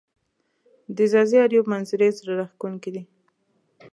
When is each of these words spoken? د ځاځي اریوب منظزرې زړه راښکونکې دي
د 0.95 0.97
ځاځي 1.11 1.37
اریوب 1.41 1.65
منظزرې 1.71 2.09
زړه 2.17 2.33
راښکونکې 2.39 2.89
دي 2.95 3.03